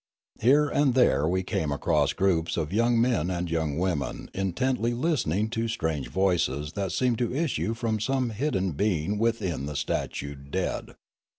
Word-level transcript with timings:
Here 0.41 0.67
and 0.67 0.95
there 0.95 1.27
we 1.27 1.43
came 1.43 1.71
across 1.71 2.13
groups 2.13 2.57
of 2.57 2.73
young 2.73 2.99
men 2.99 3.29
and 3.29 3.51
young 3.51 3.77
women 3.77 4.31
intently 4.33 4.95
listening 4.95 5.47
to 5.51 5.67
strange 5.67 6.07
voices 6.07 6.71
that 6.73 6.91
seemed 6.91 7.19
to 7.19 7.35
issue 7.35 7.75
from 7.75 7.99
some 7.99 8.31
hidden 8.31 8.71
being 8.71 9.19
within 9.19 9.67
the 9.67 9.75
statued 9.75 10.49
dead. 10.49 10.95